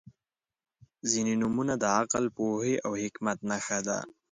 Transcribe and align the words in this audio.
•ځینې 1.09 1.33
نومونه 1.41 1.73
د 1.79 1.83
عقل، 1.97 2.25
پوهې 2.37 2.75
او 2.85 2.91
حکمت 3.03 3.37
نښه 3.49 3.79
ده. 3.87 3.97